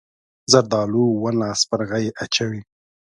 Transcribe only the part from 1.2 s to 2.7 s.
ونه سپرغۍ اچوي.